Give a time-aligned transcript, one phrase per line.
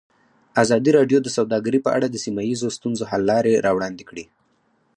[0.63, 4.25] ازادي راډیو د سوداګري په اړه د سیمه ییزو ستونزو حل لارې راوړاندې کړې.